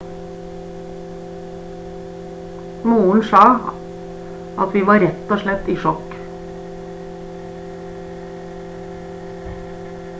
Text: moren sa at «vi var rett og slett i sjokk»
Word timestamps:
moren 2.85 3.23
sa 3.31 3.41
at 4.63 4.71
«vi 4.77 4.81
var 4.89 5.01
rett 5.03 5.33
og 5.35 5.43
slett 5.43 5.69
i 5.73 5.75
sjokk» 5.83 6.15